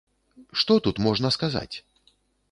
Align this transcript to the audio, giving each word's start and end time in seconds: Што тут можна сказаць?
Што 0.61 0.77
тут 0.87 1.01
можна 1.07 1.31
сказаць? 1.37 1.75